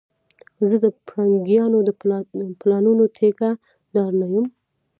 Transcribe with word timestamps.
زه 0.67 0.75
د 0.83 0.85
پرنګيانو 1.07 1.77
د 1.87 1.89
پلانونو 2.61 3.03
ټيکه 3.17 3.49
دار 3.95 4.11
نه 4.21 4.27
یم 4.33 4.45